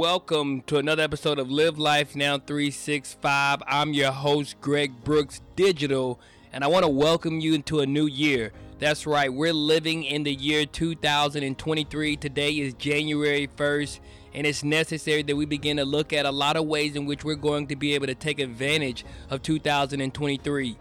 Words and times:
welcome 0.00 0.62
to 0.62 0.78
another 0.78 1.02
episode 1.02 1.38
of 1.38 1.50
Live 1.50 1.78
Life 1.78 2.16
Now 2.16 2.38
365. 2.38 3.62
I'm 3.66 3.92
your 3.92 4.12
host, 4.12 4.58
Greg 4.62 5.04
Brooks 5.04 5.42
Digital, 5.56 6.18
and 6.54 6.64
I 6.64 6.68
want 6.68 6.86
to 6.86 6.90
welcome 6.90 7.38
you 7.38 7.52
into 7.52 7.80
a 7.80 7.86
new 7.86 8.06
year. 8.06 8.50
That's 8.78 9.06
right, 9.06 9.30
we're 9.30 9.52
living 9.52 10.04
in 10.04 10.22
the 10.22 10.32
year 10.32 10.64
2023. 10.64 12.16
Today 12.16 12.50
is 12.52 12.72
January 12.72 13.46
1st, 13.58 14.00
and 14.32 14.46
it's 14.46 14.64
necessary 14.64 15.22
that 15.22 15.36
we 15.36 15.44
begin 15.44 15.76
to 15.76 15.84
look 15.84 16.14
at 16.14 16.24
a 16.24 16.30
lot 16.30 16.56
of 16.56 16.64
ways 16.64 16.96
in 16.96 17.04
which 17.04 17.22
we're 17.22 17.34
going 17.34 17.66
to 17.66 17.76
be 17.76 17.94
able 17.94 18.06
to 18.06 18.14
take 18.14 18.40
advantage 18.40 19.04
of 19.28 19.42
2023. 19.42 20.78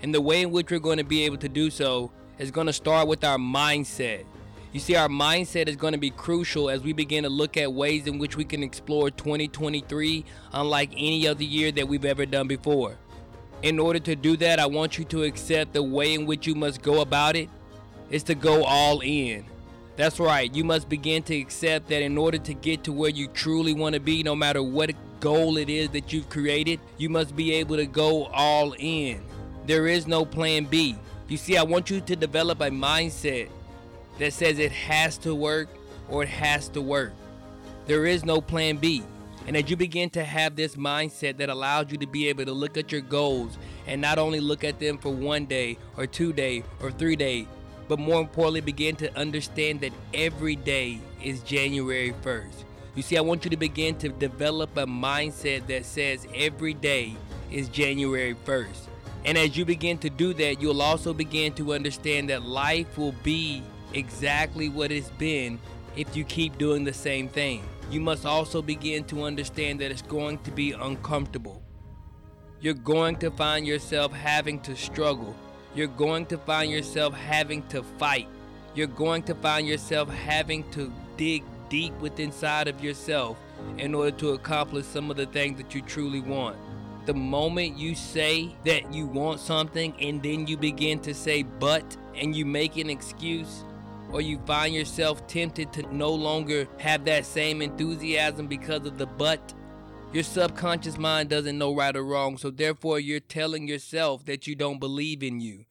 And 0.00 0.14
the 0.14 0.20
way 0.20 0.42
in 0.42 0.52
which 0.52 0.70
we're 0.70 0.78
going 0.78 0.98
to 0.98 1.04
be 1.04 1.24
able 1.24 1.38
to 1.38 1.48
do 1.48 1.70
so 1.70 2.12
is 2.38 2.52
going 2.52 2.68
to 2.68 2.72
start 2.72 3.08
with 3.08 3.24
our 3.24 3.36
mindset. 3.36 4.26
You 4.72 4.78
see, 4.78 4.94
our 4.94 5.08
mindset 5.08 5.66
is 5.66 5.74
going 5.74 5.94
to 5.94 5.98
be 5.98 6.10
crucial 6.10 6.70
as 6.70 6.82
we 6.82 6.92
begin 6.92 7.24
to 7.24 7.28
look 7.28 7.56
at 7.56 7.72
ways 7.72 8.06
in 8.06 8.18
which 8.18 8.36
we 8.36 8.44
can 8.44 8.62
explore 8.62 9.10
2023 9.10 10.24
unlike 10.52 10.92
any 10.92 11.26
other 11.26 11.42
year 11.42 11.72
that 11.72 11.88
we've 11.88 12.04
ever 12.04 12.24
done 12.24 12.46
before. 12.46 12.96
In 13.62 13.80
order 13.80 13.98
to 13.98 14.14
do 14.14 14.36
that, 14.36 14.60
I 14.60 14.66
want 14.66 14.96
you 14.96 15.04
to 15.06 15.24
accept 15.24 15.72
the 15.72 15.82
way 15.82 16.14
in 16.14 16.24
which 16.24 16.46
you 16.46 16.54
must 16.54 16.82
go 16.82 17.00
about 17.00 17.34
it 17.34 17.48
is 18.10 18.22
to 18.24 18.36
go 18.36 18.62
all 18.64 19.00
in. 19.00 19.44
That's 19.96 20.20
right, 20.20 20.54
you 20.54 20.62
must 20.62 20.88
begin 20.88 21.24
to 21.24 21.36
accept 21.36 21.88
that 21.88 22.00
in 22.00 22.16
order 22.16 22.38
to 22.38 22.54
get 22.54 22.84
to 22.84 22.92
where 22.92 23.10
you 23.10 23.26
truly 23.26 23.74
want 23.74 23.94
to 23.96 24.00
be, 24.00 24.22
no 24.22 24.36
matter 24.36 24.62
what 24.62 24.92
goal 25.18 25.58
it 25.58 25.68
is 25.68 25.90
that 25.90 26.12
you've 26.12 26.30
created, 26.30 26.78
you 26.96 27.08
must 27.08 27.34
be 27.34 27.54
able 27.54 27.76
to 27.76 27.86
go 27.86 28.26
all 28.26 28.74
in. 28.78 29.20
There 29.66 29.88
is 29.88 30.06
no 30.06 30.24
plan 30.24 30.64
B. 30.64 30.96
You 31.26 31.36
see, 31.36 31.56
I 31.56 31.64
want 31.64 31.90
you 31.90 32.00
to 32.00 32.16
develop 32.16 32.60
a 32.60 32.70
mindset 32.70 33.50
that 34.20 34.34
says 34.34 34.58
it 34.58 34.70
has 34.70 35.16
to 35.16 35.34
work 35.34 35.68
or 36.08 36.22
it 36.22 36.28
has 36.28 36.68
to 36.68 36.82
work. 36.82 37.12
There 37.86 38.04
is 38.04 38.22
no 38.24 38.40
plan 38.40 38.76
B. 38.76 39.02
And 39.46 39.56
as 39.56 39.70
you 39.70 39.76
begin 39.76 40.10
to 40.10 40.22
have 40.22 40.54
this 40.54 40.76
mindset 40.76 41.38
that 41.38 41.48
allows 41.48 41.90
you 41.90 41.96
to 41.98 42.06
be 42.06 42.28
able 42.28 42.44
to 42.44 42.52
look 42.52 42.76
at 42.76 42.92
your 42.92 43.00
goals 43.00 43.56
and 43.86 44.00
not 44.00 44.18
only 44.18 44.38
look 44.38 44.62
at 44.62 44.78
them 44.78 44.98
for 44.98 45.10
one 45.10 45.46
day 45.46 45.78
or 45.96 46.06
two 46.06 46.34
day 46.34 46.62
or 46.82 46.90
three 46.90 47.16
day, 47.16 47.48
but 47.88 47.98
more 47.98 48.20
importantly 48.20 48.60
begin 48.60 48.94
to 48.96 49.18
understand 49.18 49.80
that 49.80 49.92
every 50.12 50.54
day 50.54 51.00
is 51.24 51.40
January 51.40 52.14
1st. 52.22 52.64
You 52.94 53.02
see, 53.02 53.16
I 53.16 53.22
want 53.22 53.44
you 53.44 53.50
to 53.50 53.56
begin 53.56 53.96
to 53.98 54.10
develop 54.10 54.76
a 54.76 54.86
mindset 54.86 55.66
that 55.68 55.86
says 55.86 56.26
every 56.34 56.74
day 56.74 57.16
is 57.50 57.68
January 57.68 58.36
1st. 58.44 58.86
And 59.24 59.38
as 59.38 59.56
you 59.56 59.64
begin 59.64 59.96
to 59.98 60.10
do 60.10 60.34
that, 60.34 60.60
you'll 60.60 60.82
also 60.82 61.14
begin 61.14 61.54
to 61.54 61.72
understand 61.72 62.28
that 62.28 62.42
life 62.42 62.98
will 62.98 63.14
be 63.22 63.62
exactly 63.94 64.68
what 64.68 64.92
it's 64.92 65.10
been 65.10 65.58
if 65.96 66.16
you 66.16 66.24
keep 66.24 66.58
doing 66.58 66.84
the 66.84 66.92
same 66.92 67.28
thing. 67.28 67.62
You 67.90 68.00
must 68.00 68.24
also 68.24 68.62
begin 68.62 69.04
to 69.04 69.24
understand 69.24 69.80
that 69.80 69.90
it's 69.90 70.02
going 70.02 70.38
to 70.38 70.50
be 70.50 70.72
uncomfortable. 70.72 71.62
You're 72.60 72.74
going 72.74 73.16
to 73.16 73.30
find 73.30 73.66
yourself 73.66 74.12
having 74.12 74.60
to 74.60 74.76
struggle. 74.76 75.34
You're 75.74 75.88
going 75.88 76.26
to 76.26 76.38
find 76.38 76.70
yourself 76.70 77.14
having 77.14 77.66
to 77.68 77.82
fight. 77.82 78.28
You're 78.74 78.86
going 78.86 79.22
to 79.24 79.34
find 79.34 79.66
yourself 79.66 80.08
having 80.08 80.68
to 80.70 80.92
dig 81.16 81.42
deep 81.68 81.98
within 82.00 82.26
inside 82.26 82.68
of 82.68 82.82
yourself 82.82 83.38
in 83.78 83.94
order 83.94 84.10
to 84.18 84.30
accomplish 84.30 84.86
some 84.86 85.10
of 85.10 85.16
the 85.16 85.26
things 85.26 85.56
that 85.58 85.74
you 85.74 85.82
truly 85.82 86.20
want. 86.20 86.56
The 87.06 87.14
moment 87.14 87.78
you 87.78 87.94
say 87.94 88.54
that 88.64 88.92
you 88.92 89.06
want 89.06 89.40
something 89.40 89.94
and 90.00 90.22
then 90.22 90.46
you 90.46 90.56
begin 90.56 91.00
to 91.00 91.14
say 91.14 91.42
but 91.42 91.96
and 92.14 92.36
you 92.36 92.44
make 92.44 92.76
an 92.76 92.90
excuse, 92.90 93.64
or 94.12 94.20
you 94.20 94.38
find 94.46 94.74
yourself 94.74 95.26
tempted 95.26 95.72
to 95.72 95.94
no 95.94 96.10
longer 96.10 96.66
have 96.78 97.04
that 97.04 97.26
same 97.26 97.62
enthusiasm 97.62 98.46
because 98.46 98.86
of 98.86 98.98
the 98.98 99.06
but, 99.06 99.54
your 100.12 100.24
subconscious 100.24 100.98
mind 100.98 101.28
doesn't 101.28 101.56
know 101.56 101.74
right 101.74 101.94
or 101.94 102.02
wrong, 102.02 102.36
so 102.36 102.50
therefore 102.50 102.98
you're 102.98 103.20
telling 103.20 103.68
yourself 103.68 104.24
that 104.24 104.46
you 104.46 104.56
don't 104.56 104.80
believe 104.80 105.22
in 105.22 105.40
you. 105.40 105.66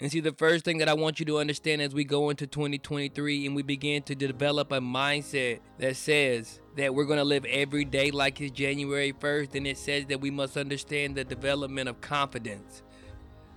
And 0.00 0.10
see, 0.10 0.20
the 0.20 0.32
first 0.32 0.64
thing 0.64 0.78
that 0.78 0.88
I 0.88 0.94
want 0.94 1.20
you 1.20 1.26
to 1.26 1.38
understand 1.38 1.82
as 1.82 1.94
we 1.94 2.04
go 2.04 2.30
into 2.30 2.46
2023 2.46 3.46
and 3.46 3.54
we 3.54 3.62
begin 3.62 4.02
to 4.04 4.14
develop 4.14 4.72
a 4.72 4.80
mindset 4.80 5.60
that 5.78 5.94
says 5.94 6.58
that 6.76 6.94
we're 6.94 7.04
going 7.04 7.18
to 7.18 7.24
live 7.24 7.44
every 7.44 7.84
day 7.84 8.10
like 8.10 8.40
it's 8.40 8.50
January 8.50 9.12
1st, 9.12 9.54
and 9.54 9.66
it 9.66 9.76
says 9.76 10.06
that 10.06 10.20
we 10.20 10.30
must 10.30 10.56
understand 10.56 11.14
the 11.14 11.24
development 11.24 11.88
of 11.88 12.00
confidence. 12.00 12.82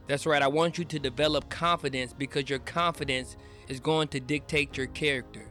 That's 0.07 0.25
right, 0.25 0.41
I 0.41 0.47
want 0.47 0.77
you 0.77 0.85
to 0.85 0.99
develop 0.99 1.49
confidence 1.49 2.13
because 2.13 2.49
your 2.49 2.59
confidence 2.59 3.37
is 3.69 3.79
going 3.79 4.09
to 4.09 4.19
dictate 4.19 4.77
your 4.77 4.87
character. 4.87 5.45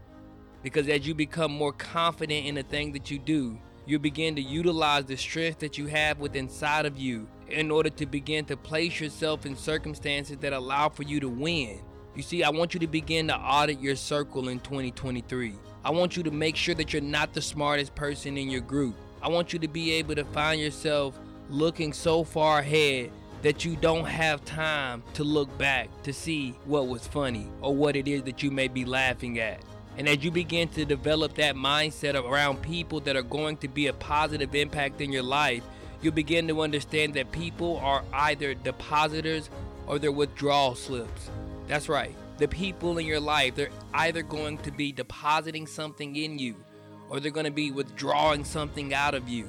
Because 0.62 0.88
as 0.88 1.06
you 1.06 1.14
become 1.14 1.50
more 1.50 1.72
confident 1.72 2.46
in 2.46 2.54
the 2.56 2.62
thing 2.62 2.92
that 2.92 3.10
you 3.10 3.18
do, 3.18 3.58
you 3.86 3.98
begin 3.98 4.36
to 4.36 4.42
utilize 4.42 5.06
the 5.06 5.16
strength 5.16 5.58
that 5.60 5.76
you 5.76 5.86
have 5.86 6.20
within 6.20 6.44
inside 6.44 6.86
of 6.86 6.98
you 6.98 7.26
in 7.48 7.70
order 7.70 7.90
to 7.90 8.06
begin 8.06 8.44
to 8.44 8.56
place 8.56 9.00
yourself 9.00 9.44
in 9.44 9.56
circumstances 9.56 10.36
that 10.38 10.52
allow 10.52 10.88
for 10.88 11.02
you 11.02 11.18
to 11.18 11.28
win. 11.28 11.80
You 12.14 12.22
see, 12.22 12.44
I 12.44 12.50
want 12.50 12.74
you 12.74 12.80
to 12.80 12.86
begin 12.86 13.28
to 13.28 13.36
audit 13.36 13.80
your 13.80 13.96
circle 13.96 14.48
in 14.48 14.60
2023. 14.60 15.54
I 15.84 15.90
want 15.90 16.16
you 16.16 16.22
to 16.22 16.30
make 16.30 16.56
sure 16.56 16.74
that 16.74 16.92
you're 16.92 17.02
not 17.02 17.32
the 17.32 17.42
smartest 17.42 17.94
person 17.94 18.36
in 18.36 18.50
your 18.50 18.60
group. 18.60 18.94
I 19.22 19.28
want 19.28 19.52
you 19.52 19.58
to 19.58 19.68
be 19.68 19.92
able 19.92 20.14
to 20.14 20.24
find 20.26 20.60
yourself 20.60 21.18
looking 21.48 21.92
so 21.92 22.22
far 22.22 22.60
ahead 22.60 23.10
that 23.42 23.64
you 23.64 23.76
don't 23.76 24.04
have 24.04 24.44
time 24.44 25.02
to 25.14 25.24
look 25.24 25.56
back 25.58 25.88
to 26.04 26.12
see 26.12 26.52
what 26.64 26.86
was 26.86 27.06
funny 27.06 27.48
or 27.60 27.74
what 27.74 27.96
it 27.96 28.06
is 28.06 28.22
that 28.22 28.42
you 28.42 28.50
may 28.50 28.68
be 28.68 28.84
laughing 28.84 29.38
at. 29.40 29.60
And 29.98 30.08
as 30.08 30.24
you 30.24 30.30
begin 30.30 30.68
to 30.70 30.84
develop 30.84 31.34
that 31.34 31.54
mindset 31.54 32.14
around 32.14 32.62
people 32.62 33.00
that 33.00 33.16
are 33.16 33.22
going 33.22 33.58
to 33.58 33.68
be 33.68 33.88
a 33.88 33.92
positive 33.92 34.54
impact 34.54 35.00
in 35.00 35.12
your 35.12 35.24
life, 35.24 35.62
you'll 36.00 36.14
begin 36.14 36.48
to 36.48 36.62
understand 36.62 37.14
that 37.14 37.30
people 37.32 37.78
are 37.78 38.04
either 38.12 38.54
depositors 38.54 39.50
or 39.86 39.98
they're 39.98 40.12
withdrawal 40.12 40.74
slips. 40.74 41.30
That's 41.66 41.88
right. 41.88 42.14
The 42.38 42.48
people 42.48 42.98
in 42.98 43.06
your 43.06 43.20
life, 43.20 43.56
they're 43.56 43.70
either 43.92 44.22
going 44.22 44.58
to 44.58 44.70
be 44.70 44.92
depositing 44.92 45.66
something 45.66 46.16
in 46.16 46.38
you 46.38 46.54
or 47.10 47.20
they're 47.20 47.30
going 47.30 47.44
to 47.44 47.52
be 47.52 47.70
withdrawing 47.70 48.44
something 48.44 48.94
out 48.94 49.14
of 49.14 49.28
you 49.28 49.48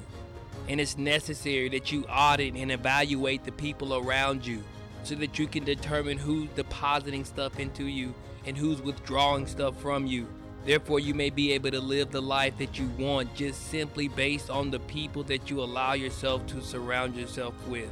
and 0.68 0.80
it's 0.80 0.96
necessary 0.96 1.68
that 1.70 1.92
you 1.92 2.04
audit 2.04 2.54
and 2.54 2.72
evaluate 2.72 3.44
the 3.44 3.52
people 3.52 3.94
around 3.94 4.46
you 4.46 4.62
so 5.02 5.14
that 5.16 5.38
you 5.38 5.46
can 5.46 5.64
determine 5.64 6.16
who's 6.16 6.48
depositing 6.50 7.24
stuff 7.24 7.58
into 7.58 7.84
you 7.84 8.14
and 8.46 8.56
who's 8.56 8.80
withdrawing 8.80 9.46
stuff 9.46 9.80
from 9.80 10.06
you. 10.06 10.26
Therefore, 10.64 10.98
you 10.98 11.12
may 11.12 11.28
be 11.28 11.52
able 11.52 11.70
to 11.70 11.80
live 11.80 12.10
the 12.10 12.22
life 12.22 12.56
that 12.58 12.78
you 12.78 12.88
want 12.98 13.34
just 13.34 13.68
simply 13.68 14.08
based 14.08 14.48
on 14.48 14.70
the 14.70 14.80
people 14.80 15.22
that 15.24 15.50
you 15.50 15.60
allow 15.62 15.92
yourself 15.92 16.46
to 16.46 16.62
surround 16.62 17.16
yourself 17.16 17.54
with. 17.68 17.90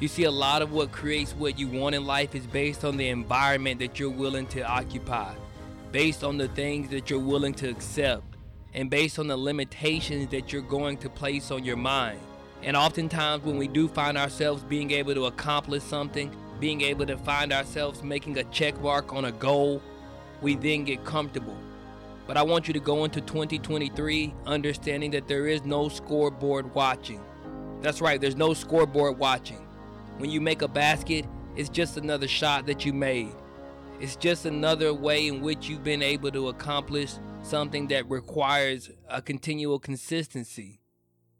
You 0.00 0.08
see, 0.08 0.24
a 0.24 0.30
lot 0.32 0.62
of 0.62 0.72
what 0.72 0.90
creates 0.90 1.32
what 1.32 1.60
you 1.60 1.68
want 1.68 1.94
in 1.94 2.04
life 2.04 2.34
is 2.34 2.44
based 2.44 2.84
on 2.84 2.96
the 2.96 3.08
environment 3.08 3.78
that 3.78 4.00
you're 4.00 4.10
willing 4.10 4.46
to 4.48 4.62
occupy, 4.62 5.32
based 5.92 6.24
on 6.24 6.38
the 6.38 6.48
things 6.48 6.90
that 6.90 7.08
you're 7.08 7.20
willing 7.20 7.54
to 7.54 7.70
accept, 7.70 8.24
and 8.74 8.88
based 8.88 9.18
on 9.18 9.26
the 9.26 9.36
limitations 9.36 10.30
that 10.30 10.52
you're 10.52 10.62
going 10.62 10.96
to 10.98 11.10
place 11.10 11.50
on 11.50 11.64
your 11.64 11.76
mind. 11.76 12.20
And 12.62 12.76
oftentimes, 12.76 13.44
when 13.44 13.58
we 13.58 13.68
do 13.68 13.88
find 13.88 14.16
ourselves 14.16 14.62
being 14.62 14.90
able 14.92 15.14
to 15.14 15.26
accomplish 15.26 15.82
something, 15.82 16.34
being 16.60 16.80
able 16.80 17.06
to 17.06 17.18
find 17.18 17.52
ourselves 17.52 18.02
making 18.02 18.38
a 18.38 18.44
check 18.44 18.80
mark 18.80 19.12
on 19.12 19.24
a 19.24 19.32
goal, 19.32 19.82
we 20.40 20.54
then 20.54 20.84
get 20.84 21.04
comfortable. 21.04 21.56
But 22.26 22.36
I 22.36 22.42
want 22.42 22.68
you 22.68 22.74
to 22.74 22.80
go 22.80 23.04
into 23.04 23.20
2023 23.20 24.32
understanding 24.46 25.10
that 25.10 25.26
there 25.26 25.48
is 25.48 25.64
no 25.64 25.88
scoreboard 25.88 26.72
watching. 26.74 27.20
That's 27.80 28.00
right, 28.00 28.20
there's 28.20 28.36
no 28.36 28.54
scoreboard 28.54 29.18
watching. 29.18 29.66
When 30.18 30.30
you 30.30 30.40
make 30.40 30.62
a 30.62 30.68
basket, 30.68 31.26
it's 31.56 31.68
just 31.68 31.96
another 31.96 32.28
shot 32.28 32.66
that 32.66 32.86
you 32.86 32.92
made. 32.92 33.32
It's 34.00 34.14
just 34.14 34.46
another 34.46 34.94
way 34.94 35.26
in 35.26 35.40
which 35.40 35.68
you've 35.68 35.84
been 35.84 36.02
able 36.02 36.30
to 36.30 36.48
accomplish 36.48 37.14
something 37.42 37.88
that 37.88 38.08
requires 38.08 38.90
a 39.08 39.20
continual 39.20 39.78
consistency. 39.78 40.80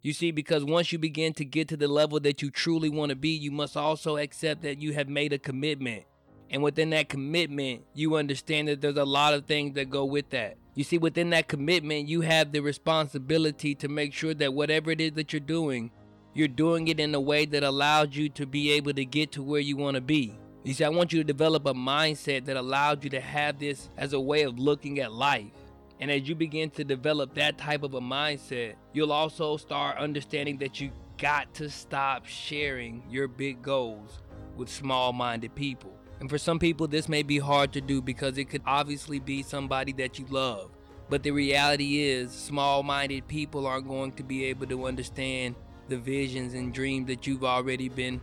You 0.02 0.12
see, 0.12 0.32
because 0.32 0.64
once 0.64 0.92
you 0.92 0.98
begin 0.98 1.32
to 1.34 1.44
get 1.44 1.68
to 1.68 1.76
the 1.76 1.86
level 1.86 2.18
that 2.20 2.42
you 2.42 2.50
truly 2.50 2.88
want 2.88 3.10
to 3.10 3.16
be, 3.16 3.30
you 3.30 3.52
must 3.52 3.76
also 3.76 4.16
accept 4.16 4.62
that 4.62 4.82
you 4.82 4.92
have 4.94 5.08
made 5.08 5.32
a 5.32 5.38
commitment. 5.38 6.04
And 6.50 6.62
within 6.62 6.90
that 6.90 7.08
commitment, 7.08 7.84
you 7.94 8.16
understand 8.16 8.68
that 8.68 8.80
there's 8.80 8.96
a 8.96 9.04
lot 9.04 9.32
of 9.32 9.46
things 9.46 9.74
that 9.76 9.90
go 9.90 10.04
with 10.04 10.28
that. 10.30 10.56
You 10.74 10.84
see, 10.84 10.98
within 10.98 11.30
that 11.30 11.48
commitment, 11.48 12.08
you 12.08 12.22
have 12.22 12.50
the 12.50 12.60
responsibility 12.60 13.74
to 13.76 13.88
make 13.88 14.12
sure 14.12 14.34
that 14.34 14.52
whatever 14.52 14.90
it 14.90 15.00
is 15.00 15.12
that 15.12 15.32
you're 15.32 15.40
doing, 15.40 15.92
you're 16.34 16.48
doing 16.48 16.88
it 16.88 16.98
in 16.98 17.14
a 17.14 17.20
way 17.20 17.46
that 17.46 17.62
allows 17.62 18.16
you 18.16 18.28
to 18.30 18.44
be 18.44 18.72
able 18.72 18.92
to 18.94 19.04
get 19.04 19.32
to 19.32 19.42
where 19.42 19.60
you 19.60 19.76
want 19.76 19.94
to 19.94 20.00
be. 20.00 20.36
You 20.64 20.74
see, 20.74 20.84
I 20.84 20.88
want 20.88 21.12
you 21.12 21.20
to 21.20 21.24
develop 21.24 21.66
a 21.66 21.74
mindset 21.74 22.44
that 22.46 22.56
allows 22.56 22.98
you 23.02 23.10
to 23.10 23.20
have 23.20 23.58
this 23.58 23.88
as 23.96 24.12
a 24.12 24.20
way 24.20 24.42
of 24.42 24.58
looking 24.58 24.98
at 24.98 25.12
life. 25.12 25.50
And 26.00 26.10
as 26.10 26.28
you 26.28 26.34
begin 26.34 26.70
to 26.70 26.84
develop 26.84 27.34
that 27.34 27.58
type 27.58 27.82
of 27.82 27.94
a 27.94 28.00
mindset, 28.00 28.74
you'll 28.92 29.12
also 29.12 29.56
start 29.56 29.98
understanding 29.98 30.58
that 30.58 30.80
you 30.80 30.90
got 31.18 31.54
to 31.54 31.70
stop 31.70 32.26
sharing 32.26 33.04
your 33.08 33.28
big 33.28 33.62
goals 33.62 34.20
with 34.56 34.68
small 34.68 35.12
minded 35.12 35.54
people. 35.54 35.92
And 36.20 36.28
for 36.28 36.38
some 36.38 36.58
people, 36.58 36.86
this 36.86 37.08
may 37.08 37.22
be 37.22 37.38
hard 37.38 37.72
to 37.72 37.80
do 37.80 38.00
because 38.00 38.38
it 38.38 38.44
could 38.46 38.62
obviously 38.66 39.18
be 39.18 39.42
somebody 39.42 39.92
that 39.94 40.18
you 40.18 40.26
love. 40.30 40.70
But 41.08 41.22
the 41.22 41.30
reality 41.30 42.00
is, 42.00 42.32
small 42.32 42.82
minded 42.82 43.28
people 43.28 43.66
aren't 43.66 43.88
going 43.88 44.12
to 44.12 44.22
be 44.22 44.44
able 44.46 44.66
to 44.66 44.86
understand 44.86 45.56
the 45.88 45.98
visions 45.98 46.54
and 46.54 46.72
dreams 46.72 47.08
that 47.08 47.26
you've 47.26 47.44
already 47.44 47.88
been 47.88 48.20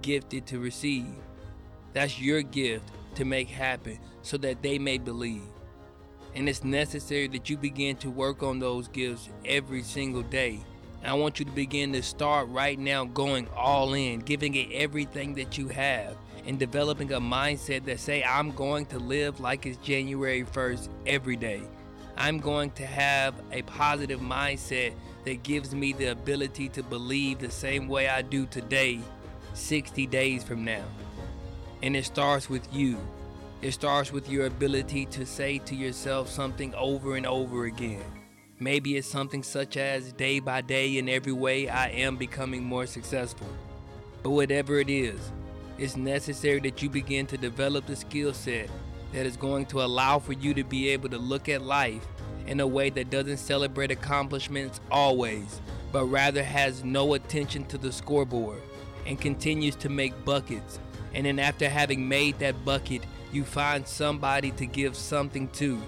gifted 0.00 0.46
to 0.46 0.58
receive. 0.58 1.14
That's 1.92 2.20
your 2.20 2.42
gift 2.42 2.90
to 3.14 3.24
make 3.24 3.48
happen 3.48 3.98
so 4.22 4.36
that 4.38 4.62
they 4.62 4.78
may 4.78 4.98
believe. 4.98 5.42
And 6.34 6.48
it's 6.48 6.64
necessary 6.64 7.28
that 7.28 7.50
you 7.50 7.56
begin 7.56 7.96
to 7.96 8.10
work 8.10 8.42
on 8.42 8.58
those 8.58 8.88
gifts 8.88 9.28
every 9.44 9.82
single 9.82 10.22
day. 10.22 10.60
And 11.02 11.10
I 11.10 11.14
want 11.14 11.38
you 11.38 11.44
to 11.44 11.50
begin 11.50 11.92
to 11.92 12.02
start 12.02 12.48
right 12.48 12.78
now 12.78 13.04
going 13.04 13.48
all 13.56 13.94
in, 13.94 14.20
giving 14.20 14.54
it 14.54 14.72
everything 14.72 15.34
that 15.34 15.58
you 15.58 15.68
have, 15.68 16.16
and 16.46 16.58
developing 16.58 17.12
a 17.12 17.20
mindset 17.20 17.84
that 17.84 18.00
say, 18.00 18.24
I'm 18.24 18.52
going 18.52 18.86
to 18.86 18.98
live 18.98 19.40
like 19.40 19.66
it's 19.66 19.76
January 19.78 20.44
1st 20.44 20.88
every 21.06 21.36
day. 21.36 21.62
I'm 22.16 22.38
going 22.38 22.70
to 22.72 22.86
have 22.86 23.34
a 23.52 23.62
positive 23.62 24.20
mindset 24.20 24.92
that 25.24 25.42
gives 25.42 25.74
me 25.74 25.92
the 25.92 26.06
ability 26.06 26.68
to 26.70 26.82
believe 26.82 27.38
the 27.38 27.50
same 27.50 27.88
way 27.88 28.08
I 28.08 28.22
do 28.22 28.46
today, 28.46 29.00
60 29.54 30.06
days 30.06 30.44
from 30.44 30.64
now. 30.64 30.84
And 31.82 31.96
it 31.96 32.04
starts 32.04 32.48
with 32.48 32.72
you. 32.72 32.98
It 33.62 33.70
starts 33.70 34.12
with 34.12 34.28
your 34.28 34.46
ability 34.46 35.06
to 35.06 35.24
say 35.24 35.58
to 35.58 35.76
yourself 35.76 36.28
something 36.28 36.74
over 36.74 37.14
and 37.14 37.24
over 37.24 37.66
again. 37.66 38.02
Maybe 38.58 38.96
it's 38.96 39.06
something 39.06 39.44
such 39.44 39.76
as 39.76 40.12
day 40.12 40.40
by 40.40 40.62
day 40.62 40.98
in 40.98 41.08
every 41.08 41.32
way 41.32 41.68
I 41.68 41.90
am 41.90 42.16
becoming 42.16 42.64
more 42.64 42.86
successful. 42.86 43.46
But 44.24 44.30
whatever 44.30 44.80
it 44.80 44.90
is, 44.90 45.30
it's 45.78 45.96
necessary 45.96 46.58
that 46.58 46.82
you 46.82 46.90
begin 46.90 47.24
to 47.28 47.38
develop 47.38 47.86
the 47.86 47.94
skill 47.94 48.34
set 48.34 48.68
that 49.12 49.26
is 49.26 49.36
going 49.36 49.66
to 49.66 49.82
allow 49.82 50.18
for 50.18 50.32
you 50.32 50.54
to 50.54 50.64
be 50.64 50.88
able 50.88 51.10
to 51.10 51.18
look 51.18 51.48
at 51.48 51.62
life 51.62 52.04
in 52.48 52.58
a 52.58 52.66
way 52.66 52.90
that 52.90 53.10
doesn't 53.10 53.36
celebrate 53.36 53.92
accomplishments 53.92 54.80
always, 54.90 55.60
but 55.92 56.06
rather 56.06 56.42
has 56.42 56.82
no 56.82 57.14
attention 57.14 57.64
to 57.66 57.78
the 57.78 57.92
scoreboard 57.92 58.60
and 59.06 59.20
continues 59.20 59.76
to 59.76 59.88
make 59.88 60.24
buckets 60.24 60.80
and 61.14 61.26
then 61.26 61.38
after 61.38 61.68
having 61.68 62.08
made 62.08 62.38
that 62.38 62.64
bucket, 62.64 63.02
you 63.32 63.44
find 63.44 63.86
somebody 63.86 64.50
to 64.52 64.66
give 64.66 64.96
something 64.96 65.48
to. 65.48 65.80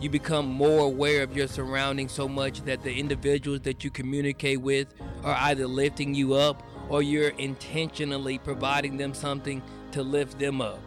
You 0.00 0.10
become 0.10 0.46
more 0.46 0.84
aware 0.84 1.22
of 1.22 1.36
your 1.36 1.48
surroundings 1.48 2.12
so 2.12 2.28
much 2.28 2.62
that 2.62 2.82
the 2.82 2.92
individuals 2.92 3.60
that 3.62 3.84
you 3.84 3.90
communicate 3.90 4.60
with 4.60 4.94
are 5.24 5.36
either 5.40 5.66
lifting 5.66 6.14
you 6.14 6.34
up 6.34 6.62
or 6.88 7.02
you're 7.02 7.30
intentionally 7.30 8.38
providing 8.38 8.96
them 8.96 9.12
something 9.12 9.62
to 9.92 10.02
lift 10.02 10.38
them 10.38 10.60
up. 10.60 10.80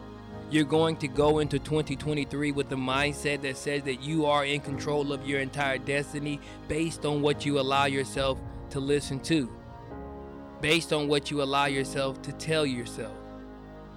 You're 0.50 0.64
going 0.64 0.96
to 0.96 1.08
go 1.08 1.38
into 1.38 1.58
2023 1.58 2.52
with 2.52 2.68
the 2.68 2.76
mindset 2.76 3.42
that 3.42 3.56
says 3.56 3.82
that 3.84 4.02
you 4.02 4.26
are 4.26 4.44
in 4.44 4.60
control 4.60 5.12
of 5.12 5.26
your 5.26 5.40
entire 5.40 5.78
destiny 5.78 6.40
based 6.68 7.06
on 7.06 7.22
what 7.22 7.46
you 7.46 7.58
allow 7.58 7.86
yourself 7.86 8.38
to 8.70 8.80
listen 8.80 9.20
to, 9.20 9.50
based 10.60 10.92
on 10.92 11.08
what 11.08 11.30
you 11.30 11.42
allow 11.42 11.66
yourself 11.66 12.20
to 12.22 12.32
tell 12.32 12.66
yourself. 12.66 13.21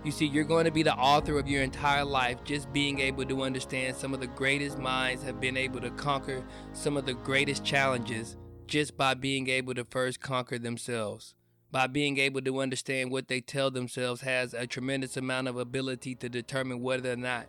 You 0.06 0.12
see, 0.12 0.28
you're 0.28 0.44
going 0.44 0.66
to 0.66 0.72
be 0.72 0.84
the 0.84 0.94
author 0.94 1.40
of 1.40 1.48
your 1.48 1.64
entire 1.64 2.06
life 2.06 2.44
just 2.44 2.72
being 2.72 3.00
able 3.00 3.26
to 3.26 3.42
understand 3.42 3.96
some 3.96 4.14
of 4.14 4.20
the 4.20 4.28
greatest 4.28 4.78
minds 4.78 5.24
have 5.24 5.42
been 5.42 5.58
able 5.58 5.82
to 5.82 5.90
conquer 5.90 6.46
some 6.74 6.96
of 6.96 7.08
the 7.08 7.16
greatest 7.16 7.66
challenges 7.66 8.38
just 8.68 8.96
by 8.96 9.16
being 9.16 9.50
able 9.50 9.74
to 9.74 9.84
first 9.84 10.22
conquer 10.22 10.60
themselves. 10.60 11.34
By 11.72 11.88
being 11.88 12.20
able 12.20 12.42
to 12.42 12.60
understand 12.60 13.10
what 13.10 13.30
they 13.30 13.42
tell 13.42 13.72
themselves 13.72 14.22
has 14.22 14.54
a 14.54 14.68
tremendous 14.68 15.18
amount 15.18 15.48
of 15.48 15.58
ability 15.58 16.14
to 16.16 16.30
determine 16.30 16.84
whether 16.84 17.14
or 17.14 17.18
not 17.18 17.48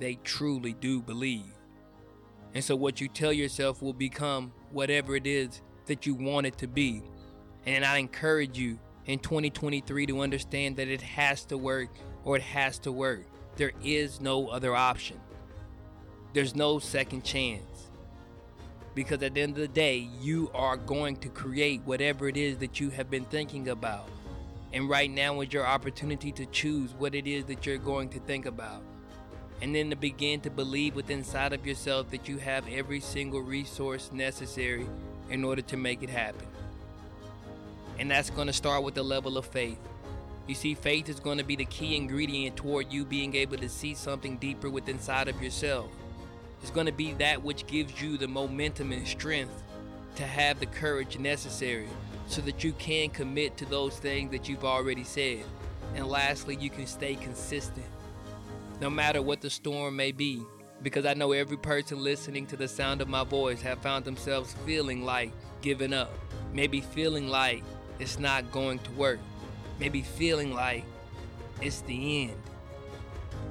they 0.00 0.16
truly 0.24 0.72
do 0.72 1.00
believe. 1.00 1.54
And 2.52 2.64
so, 2.64 2.74
what 2.74 3.00
you 3.00 3.06
tell 3.06 3.32
yourself 3.32 3.80
will 3.80 3.92
become 3.92 4.52
whatever 4.72 5.14
it 5.14 5.28
is 5.28 5.62
that 5.86 6.04
you 6.04 6.16
want 6.16 6.48
it 6.48 6.58
to 6.58 6.66
be. 6.66 7.04
And 7.64 7.84
I 7.84 7.98
encourage 7.98 8.58
you 8.58 8.80
in 9.06 9.18
2023 9.18 10.06
to 10.06 10.20
understand 10.20 10.76
that 10.76 10.88
it 10.88 11.02
has 11.02 11.44
to 11.46 11.58
work 11.58 11.90
or 12.24 12.36
it 12.36 12.42
has 12.42 12.78
to 12.80 12.92
work. 12.92 13.24
There 13.56 13.72
is 13.82 14.20
no 14.20 14.48
other 14.48 14.74
option. 14.74 15.20
There's 16.32 16.54
no 16.54 16.78
second 16.78 17.24
chance. 17.24 17.88
Because 18.94 19.22
at 19.22 19.34
the 19.34 19.40
end 19.40 19.52
of 19.52 19.58
the 19.58 19.68
day, 19.68 20.08
you 20.20 20.50
are 20.54 20.76
going 20.76 21.16
to 21.16 21.28
create 21.28 21.82
whatever 21.84 22.28
it 22.28 22.36
is 22.36 22.58
that 22.58 22.78
you 22.78 22.90
have 22.90 23.10
been 23.10 23.24
thinking 23.24 23.68
about. 23.68 24.08
And 24.72 24.88
right 24.88 25.10
now 25.10 25.40
is 25.40 25.52
your 25.52 25.66
opportunity 25.66 26.32
to 26.32 26.46
choose 26.46 26.94
what 26.94 27.14
it 27.14 27.26
is 27.26 27.44
that 27.46 27.66
you're 27.66 27.78
going 27.78 28.08
to 28.10 28.20
think 28.20 28.46
about. 28.46 28.82
And 29.60 29.74
then 29.74 29.90
to 29.90 29.96
begin 29.96 30.40
to 30.40 30.50
believe 30.50 30.94
within 30.94 31.18
inside 31.18 31.52
of 31.52 31.66
yourself 31.66 32.10
that 32.10 32.28
you 32.28 32.38
have 32.38 32.66
every 32.68 33.00
single 33.00 33.40
resource 33.40 34.10
necessary 34.12 34.86
in 35.30 35.44
order 35.44 35.62
to 35.62 35.76
make 35.76 36.02
it 36.02 36.10
happen. 36.10 36.46
And 37.98 38.10
that's 38.10 38.30
going 38.30 38.46
to 38.46 38.52
start 38.52 38.82
with 38.82 38.94
the 38.94 39.02
level 39.02 39.38
of 39.38 39.46
faith. 39.46 39.78
You 40.46 40.54
see, 40.54 40.74
faith 40.74 41.08
is 41.08 41.20
going 41.20 41.38
to 41.38 41.44
be 41.44 41.56
the 41.56 41.64
key 41.66 41.96
ingredient 41.96 42.56
toward 42.56 42.92
you 42.92 43.04
being 43.04 43.36
able 43.36 43.56
to 43.58 43.68
see 43.68 43.94
something 43.94 44.38
deeper 44.38 44.68
within 44.68 44.96
inside 44.96 45.28
of 45.28 45.40
yourself. 45.42 45.90
It's 46.60 46.70
going 46.70 46.86
to 46.86 46.92
be 46.92 47.12
that 47.14 47.42
which 47.42 47.66
gives 47.66 48.00
you 48.00 48.16
the 48.16 48.28
momentum 48.28 48.92
and 48.92 49.06
strength 49.06 49.62
to 50.16 50.26
have 50.26 50.60
the 50.60 50.66
courage 50.66 51.18
necessary 51.18 51.88
so 52.26 52.40
that 52.42 52.62
you 52.62 52.72
can 52.72 53.10
commit 53.10 53.56
to 53.56 53.64
those 53.66 53.98
things 53.98 54.30
that 54.32 54.48
you've 54.48 54.64
already 54.64 55.04
said. 55.04 55.44
And 55.94 56.06
lastly, 56.06 56.56
you 56.60 56.70
can 56.70 56.86
stay 56.86 57.14
consistent 57.14 57.86
no 58.80 58.90
matter 58.90 59.22
what 59.22 59.40
the 59.40 59.50
storm 59.50 59.94
may 59.96 60.12
be. 60.12 60.42
Because 60.82 61.06
I 61.06 61.14
know 61.14 61.30
every 61.30 61.56
person 61.56 62.02
listening 62.02 62.46
to 62.46 62.56
the 62.56 62.66
sound 62.66 63.00
of 63.00 63.08
my 63.08 63.22
voice 63.22 63.62
have 63.62 63.78
found 63.78 64.04
themselves 64.04 64.56
feeling 64.66 65.04
like 65.04 65.30
giving 65.60 65.92
up, 65.92 66.10
maybe 66.52 66.80
feeling 66.80 67.28
like 67.28 67.62
it's 67.98 68.18
not 68.18 68.50
going 68.50 68.78
to 68.80 68.90
work. 68.92 69.18
Maybe 69.78 70.02
feeling 70.02 70.52
like 70.52 70.84
it's 71.60 71.80
the 71.82 72.24
end. 72.24 72.36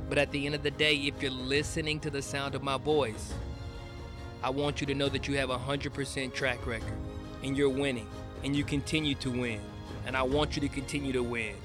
But 0.10 0.18
at 0.18 0.32
the 0.32 0.46
end 0.46 0.56
of 0.56 0.64
the 0.64 0.72
day, 0.72 0.96
if 0.96 1.22
you're 1.22 1.32
listening 1.32 2.00
to 2.02 2.10
the 2.10 2.22
sound 2.22 2.56
of 2.56 2.64
my 2.64 2.78
voice, 2.78 3.34
I 4.44 4.50
want 4.50 4.82
you 4.82 4.88
to 4.88 4.96
know 4.96 5.08
that 5.10 5.28
you 5.28 5.38
have 5.38 5.50
a 5.50 5.58
100% 5.58 6.34
track 6.34 6.66
record 6.66 6.94
and 7.44 7.56
you're 7.56 7.70
winning 7.70 8.08
and 8.44 8.56
you 8.56 8.64
continue 8.64 9.16
to 9.16 9.30
win. 9.30 9.62
And 10.06 10.18
I 10.18 10.24
want 10.24 10.56
you 10.56 10.62
to 10.62 10.68
continue 10.68 11.14
to 11.14 11.24
win. 11.24 11.56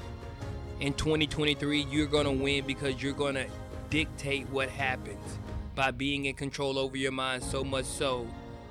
In 0.80 0.92
2023, 0.92 1.86
you're 1.90 2.06
going 2.06 2.26
to 2.26 2.30
win 2.44 2.66
because 2.66 3.02
you're 3.02 3.14
going 3.14 3.34
to 3.34 3.46
dictate 3.88 4.48
what 4.50 4.68
happens 4.68 5.38
by 5.74 5.90
being 5.90 6.26
in 6.26 6.34
control 6.34 6.78
over 6.78 6.96
your 6.96 7.12
mind 7.12 7.42
so 7.42 7.64
much 7.64 7.86
so 7.86 8.26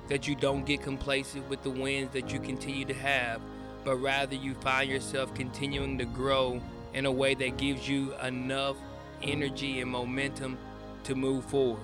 that 0.08 0.28
you 0.28 0.36
don't 0.36 0.64
get 0.64 0.82
complacent 0.82 1.48
with 1.50 1.62
the 1.62 1.70
wins 1.70 2.12
that 2.12 2.32
you 2.32 2.38
continue 2.38 2.84
to 2.84 2.94
have 2.94 3.40
but 3.86 3.98
rather 3.98 4.34
you 4.34 4.52
find 4.54 4.90
yourself 4.90 5.32
continuing 5.32 5.96
to 5.96 6.04
grow 6.04 6.60
in 6.92 7.06
a 7.06 7.12
way 7.12 7.34
that 7.34 7.56
gives 7.56 7.88
you 7.88 8.12
enough 8.16 8.76
energy 9.22 9.80
and 9.80 9.88
momentum 9.88 10.58
to 11.04 11.14
move 11.14 11.44
forward. 11.44 11.80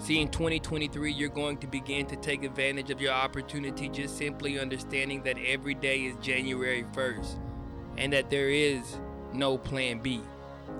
See, 0.00 0.20
in 0.20 0.28
2023, 0.28 1.12
you're 1.12 1.28
going 1.28 1.58
to 1.58 1.68
begin 1.68 2.06
to 2.06 2.16
take 2.16 2.42
advantage 2.42 2.90
of 2.90 3.00
your 3.00 3.12
opportunity 3.12 3.88
just 3.88 4.18
simply 4.18 4.58
understanding 4.58 5.22
that 5.22 5.36
every 5.46 5.74
day 5.74 6.00
is 6.06 6.16
January 6.20 6.84
1st 6.94 7.38
and 7.96 8.12
that 8.12 8.28
there 8.28 8.48
is 8.48 8.98
no 9.32 9.56
plan 9.56 10.00
B. 10.00 10.20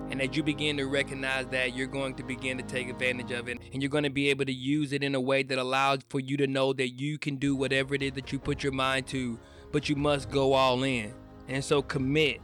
And 0.09 0.21
as 0.21 0.35
you 0.35 0.43
begin 0.43 0.75
to 0.77 0.85
recognize 0.87 1.47
that, 1.47 1.77
you're 1.77 1.87
going 1.87 2.15
to 2.15 2.23
begin 2.23 2.57
to 2.57 2.63
take 2.63 2.89
advantage 2.89 3.31
of 3.31 3.47
it. 3.47 3.59
And 3.71 3.81
you're 3.81 3.89
going 3.89 4.03
to 4.03 4.09
be 4.09 4.29
able 4.29 4.43
to 4.43 4.51
use 4.51 4.91
it 4.91 5.01
in 5.01 5.15
a 5.15 5.21
way 5.21 5.43
that 5.43 5.57
allows 5.57 5.99
for 6.09 6.19
you 6.19 6.35
to 6.35 6.47
know 6.47 6.73
that 6.73 6.89
you 6.89 7.17
can 7.17 7.37
do 7.37 7.55
whatever 7.55 7.95
it 7.95 8.01
is 8.01 8.11
that 8.13 8.33
you 8.33 8.39
put 8.39 8.63
your 8.63 8.73
mind 8.73 9.07
to 9.07 9.39
but 9.71 9.89
you 9.89 9.95
must 9.95 10.29
go 10.29 10.53
all 10.53 10.83
in. 10.83 11.13
And 11.47 11.63
so 11.63 11.81
commit 11.81 12.41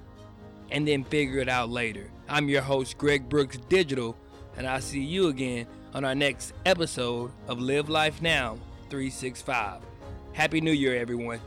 and 0.72 0.88
then 0.88 1.04
figure 1.04 1.40
it 1.40 1.50
out 1.50 1.70
later. 1.70 2.10
I'm 2.28 2.50
your 2.50 2.62
host, 2.62 2.98
Greg 2.98 3.30
Brooks 3.30 3.58
Digital, 3.70 4.18
and 4.58 4.68
I'll 4.68 4.82
see 4.82 5.02
you 5.02 5.28
again 5.28 5.68
on 5.94 6.04
our 6.04 6.16
next 6.16 6.54
episode 6.66 7.32
of 7.48 7.60
Live 7.60 7.90
Life 7.90 8.22
Now 8.22 8.58
365. 8.90 9.82
Happy 10.34 10.62
New 10.62 10.72
Year, 10.72 10.96
everyone. 10.96 11.40